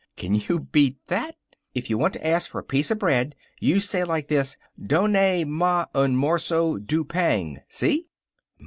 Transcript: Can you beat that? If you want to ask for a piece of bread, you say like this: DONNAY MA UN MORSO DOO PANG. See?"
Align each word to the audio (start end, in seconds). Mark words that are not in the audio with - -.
Can 0.17 0.33
you 0.33 0.61
beat 0.61 0.97
that? 1.09 1.35
If 1.75 1.87
you 1.87 1.95
want 1.99 2.15
to 2.15 2.25
ask 2.25 2.49
for 2.49 2.57
a 2.57 2.63
piece 2.63 2.89
of 2.89 2.97
bread, 2.97 3.35
you 3.59 3.79
say 3.79 4.03
like 4.03 4.29
this: 4.29 4.57
DONNAY 4.83 5.43
MA 5.43 5.85
UN 5.93 6.15
MORSO 6.15 6.79
DOO 6.79 7.05
PANG. 7.05 7.61
See?" 7.69 8.07